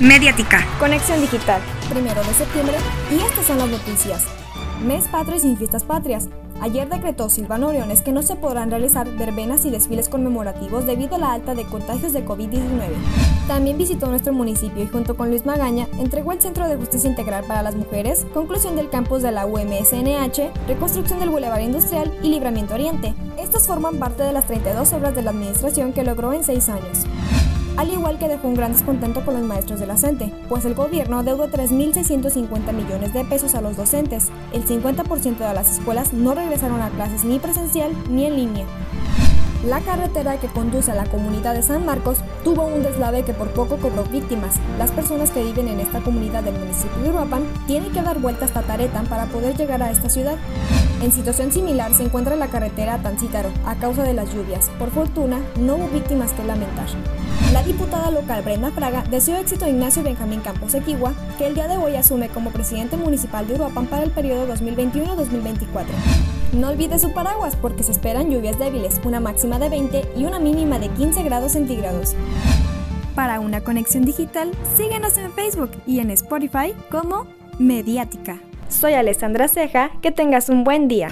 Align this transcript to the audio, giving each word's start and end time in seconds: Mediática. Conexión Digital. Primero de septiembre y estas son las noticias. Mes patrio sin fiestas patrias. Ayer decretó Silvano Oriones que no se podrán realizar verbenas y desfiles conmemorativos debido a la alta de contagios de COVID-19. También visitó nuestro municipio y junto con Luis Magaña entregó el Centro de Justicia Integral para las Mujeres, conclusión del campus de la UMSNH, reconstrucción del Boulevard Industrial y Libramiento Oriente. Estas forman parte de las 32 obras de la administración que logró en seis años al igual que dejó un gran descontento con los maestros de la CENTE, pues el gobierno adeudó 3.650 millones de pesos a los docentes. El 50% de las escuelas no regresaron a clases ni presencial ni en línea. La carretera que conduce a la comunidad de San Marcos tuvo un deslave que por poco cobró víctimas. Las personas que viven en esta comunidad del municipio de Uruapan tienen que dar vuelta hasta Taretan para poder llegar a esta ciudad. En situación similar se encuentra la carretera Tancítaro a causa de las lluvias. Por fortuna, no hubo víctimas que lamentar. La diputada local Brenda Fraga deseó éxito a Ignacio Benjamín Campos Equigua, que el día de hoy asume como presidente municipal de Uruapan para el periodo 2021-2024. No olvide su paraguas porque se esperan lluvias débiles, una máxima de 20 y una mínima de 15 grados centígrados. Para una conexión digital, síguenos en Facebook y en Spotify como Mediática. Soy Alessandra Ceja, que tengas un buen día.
Mediática. 0.00 0.66
Conexión 0.78 1.20
Digital. 1.20 1.60
Primero 1.90 2.24
de 2.24 2.32
septiembre 2.32 2.74
y 3.10 3.20
estas 3.20 3.44
son 3.44 3.58
las 3.58 3.68
noticias. 3.68 4.24
Mes 4.82 5.06
patrio 5.08 5.38
sin 5.38 5.58
fiestas 5.58 5.84
patrias. 5.84 6.30
Ayer 6.62 6.88
decretó 6.88 7.28
Silvano 7.28 7.68
Oriones 7.68 8.00
que 8.00 8.10
no 8.10 8.22
se 8.22 8.34
podrán 8.34 8.70
realizar 8.70 9.06
verbenas 9.18 9.66
y 9.66 9.70
desfiles 9.70 10.08
conmemorativos 10.08 10.86
debido 10.86 11.16
a 11.16 11.18
la 11.18 11.32
alta 11.34 11.54
de 11.54 11.64
contagios 11.64 12.14
de 12.14 12.24
COVID-19. 12.24 12.88
También 13.46 13.76
visitó 13.76 14.06
nuestro 14.06 14.32
municipio 14.32 14.82
y 14.82 14.88
junto 14.88 15.18
con 15.18 15.28
Luis 15.28 15.44
Magaña 15.44 15.86
entregó 15.98 16.32
el 16.32 16.40
Centro 16.40 16.66
de 16.66 16.76
Justicia 16.76 17.10
Integral 17.10 17.44
para 17.44 17.62
las 17.62 17.74
Mujeres, 17.74 18.26
conclusión 18.32 18.76
del 18.76 18.88
campus 18.88 19.20
de 19.20 19.32
la 19.32 19.44
UMSNH, 19.44 20.50
reconstrucción 20.66 21.18
del 21.18 21.28
Boulevard 21.28 21.60
Industrial 21.60 22.10
y 22.22 22.30
Libramiento 22.30 22.72
Oriente. 22.72 23.14
Estas 23.38 23.66
forman 23.66 23.98
parte 23.98 24.22
de 24.22 24.32
las 24.32 24.46
32 24.46 24.94
obras 24.94 25.14
de 25.14 25.22
la 25.22 25.30
administración 25.32 25.92
que 25.92 26.04
logró 26.04 26.32
en 26.32 26.42
seis 26.42 26.70
años 26.70 27.04
al 27.76 27.92
igual 27.92 28.18
que 28.18 28.28
dejó 28.28 28.48
un 28.48 28.54
gran 28.54 28.72
descontento 28.72 29.24
con 29.24 29.34
los 29.34 29.42
maestros 29.42 29.80
de 29.80 29.86
la 29.86 29.96
CENTE, 29.96 30.32
pues 30.48 30.64
el 30.64 30.74
gobierno 30.74 31.18
adeudó 31.18 31.48
3.650 31.48 32.72
millones 32.72 33.12
de 33.12 33.24
pesos 33.24 33.54
a 33.54 33.60
los 33.60 33.76
docentes. 33.76 34.28
El 34.52 34.66
50% 34.66 35.38
de 35.38 35.54
las 35.54 35.78
escuelas 35.78 36.12
no 36.12 36.34
regresaron 36.34 36.80
a 36.82 36.90
clases 36.90 37.24
ni 37.24 37.38
presencial 37.38 37.92
ni 38.08 38.26
en 38.26 38.36
línea. 38.36 38.66
La 39.64 39.80
carretera 39.80 40.40
que 40.40 40.46
conduce 40.46 40.90
a 40.90 40.94
la 40.94 41.04
comunidad 41.04 41.54
de 41.54 41.62
San 41.62 41.84
Marcos 41.84 42.18
tuvo 42.44 42.64
un 42.64 42.82
deslave 42.82 43.24
que 43.24 43.34
por 43.34 43.50
poco 43.50 43.76
cobró 43.76 44.04
víctimas. 44.04 44.56
Las 44.78 44.90
personas 44.90 45.30
que 45.30 45.44
viven 45.44 45.68
en 45.68 45.80
esta 45.80 46.00
comunidad 46.00 46.42
del 46.42 46.58
municipio 46.58 47.02
de 47.02 47.10
Uruapan 47.10 47.44
tienen 47.66 47.92
que 47.92 48.00
dar 48.00 48.18
vuelta 48.20 48.46
hasta 48.46 48.62
Taretan 48.62 49.06
para 49.06 49.26
poder 49.26 49.56
llegar 49.56 49.82
a 49.82 49.90
esta 49.90 50.08
ciudad. 50.08 50.36
En 51.02 51.12
situación 51.12 51.50
similar 51.50 51.94
se 51.94 52.02
encuentra 52.02 52.36
la 52.36 52.48
carretera 52.48 52.98
Tancítaro 53.02 53.48
a 53.64 53.74
causa 53.76 54.02
de 54.02 54.12
las 54.12 54.34
lluvias. 54.34 54.68
Por 54.78 54.90
fortuna, 54.90 55.40
no 55.58 55.76
hubo 55.76 55.88
víctimas 55.88 56.32
que 56.32 56.44
lamentar. 56.44 56.88
La 57.54 57.62
diputada 57.62 58.10
local 58.10 58.42
Brenda 58.42 58.70
Fraga 58.70 59.02
deseó 59.10 59.38
éxito 59.38 59.64
a 59.64 59.70
Ignacio 59.70 60.02
Benjamín 60.02 60.40
Campos 60.40 60.74
Equigua, 60.74 61.14
que 61.38 61.46
el 61.46 61.54
día 61.54 61.68
de 61.68 61.78
hoy 61.78 61.96
asume 61.96 62.28
como 62.28 62.50
presidente 62.50 62.98
municipal 62.98 63.48
de 63.48 63.54
Uruapan 63.54 63.86
para 63.86 64.02
el 64.02 64.10
periodo 64.10 64.46
2021-2024. 64.54 65.86
No 66.52 66.68
olvide 66.68 66.98
su 66.98 67.14
paraguas 67.14 67.56
porque 67.56 67.82
se 67.82 67.92
esperan 67.92 68.30
lluvias 68.30 68.58
débiles, 68.58 69.00
una 69.02 69.20
máxima 69.20 69.58
de 69.58 69.70
20 69.70 70.12
y 70.16 70.24
una 70.24 70.38
mínima 70.38 70.78
de 70.78 70.90
15 70.90 71.22
grados 71.22 71.52
centígrados. 71.52 72.14
Para 73.14 73.40
una 73.40 73.62
conexión 73.62 74.04
digital, 74.04 74.50
síguenos 74.76 75.16
en 75.16 75.32
Facebook 75.32 75.70
y 75.86 76.00
en 76.00 76.10
Spotify 76.10 76.74
como 76.90 77.26
Mediática. 77.58 78.38
Soy 78.70 78.94
Alessandra 78.94 79.48
Ceja, 79.48 79.90
que 80.00 80.12
tengas 80.12 80.48
un 80.48 80.62
buen 80.64 80.86
día. 80.86 81.08